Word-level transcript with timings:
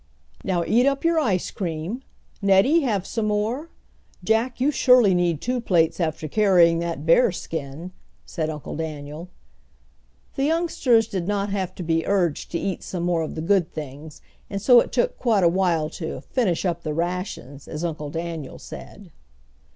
"Now 0.43 0.63
eat 0.65 0.87
up 0.87 1.05
your 1.05 1.19
ice 1.19 1.51
cream. 1.51 2.01
Nettie, 2.41 2.79
have 2.81 3.05
some 3.05 3.27
more? 3.27 3.69
Jack, 4.23 4.59
you 4.59 4.71
surely 4.71 5.13
need 5.13 5.39
two 5.41 5.61
plates 5.61 5.99
after 5.99 6.27
carrying 6.27 6.79
that 6.79 7.05
bear 7.05 7.31
skin," 7.31 7.91
said 8.25 8.49
Uncle 8.49 8.75
Daniel. 8.75 9.29
The 10.37 10.45
youngsters 10.45 11.07
did 11.07 11.27
not 11.27 11.51
have 11.51 11.75
to 11.75 11.83
be 11.83 12.03
urged 12.07 12.49
to 12.53 12.57
eat 12.59 12.81
some 12.81 13.03
more 13.03 13.21
of 13.21 13.35
the 13.35 13.43
good 13.43 13.71
things, 13.71 14.21
and 14.49 14.59
so 14.59 14.79
it 14.79 14.91
took 14.91 15.19
quite 15.19 15.43
a 15.43 15.47
while 15.47 15.87
to 16.01 16.21
"finish 16.21 16.65
up 16.65 16.81
the 16.81 16.95
rations," 16.95 17.67
as 17.67 17.83
Uncle 17.85 18.09
Daniel 18.09 18.57
said. 18.57 19.11